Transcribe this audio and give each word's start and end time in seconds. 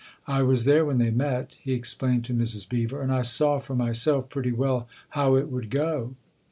I 0.25 0.41
was 0.41 0.65
there 0.65 0.83
when 0.83 0.97
they 0.97 1.11
met," 1.11 1.57
he 1.61 1.73
explained 1.73 2.25
to 2.25 2.33
Mrs. 2.33 2.67
Beever," 2.67 3.01
and 3.03 3.13
I 3.13 3.21
saw 3.21 3.59
for 3.59 3.75
myself 3.75 4.29
pretty 4.29 4.51
well 4.51 4.87
how 5.09 5.35
it 5.35 5.49
would 5.51 5.69
go." 5.69 6.15